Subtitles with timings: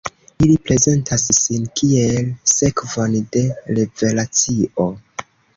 [0.43, 3.47] Ili prezentas sin kiel sekvon de
[3.81, 4.91] revelacio.